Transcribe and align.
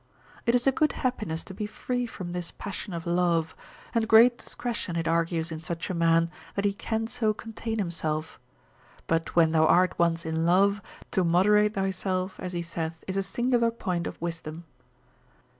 It 0.47 0.55
is 0.55 0.65
a 0.65 0.71
good 0.71 0.93
happiness 0.93 1.43
to 1.43 1.53
be 1.53 1.67
free 1.67 2.07
from 2.07 2.31
this 2.31 2.49
passion 2.49 2.91
of 2.91 3.05
love, 3.05 3.55
and 3.93 4.07
great 4.07 4.35
discretion 4.39 4.95
it 4.95 5.07
argues 5.07 5.51
in 5.51 5.61
such 5.61 5.91
a 5.91 5.93
man 5.93 6.31
that 6.55 6.65
he 6.65 6.73
can 6.73 7.05
so 7.05 7.35
contain 7.35 7.77
himself; 7.77 8.39
but 9.05 9.35
when 9.35 9.51
thou 9.51 9.67
art 9.67 9.99
once 9.99 10.25
in 10.25 10.43
love, 10.43 10.81
to 11.11 11.23
moderate 11.23 11.75
thyself 11.75 12.39
(as 12.39 12.53
he 12.53 12.63
saith) 12.63 13.03
is 13.07 13.15
a 13.15 13.21
singular 13.21 13.69
point 13.69 14.07
of 14.07 14.19
wisdom. 14.19 14.63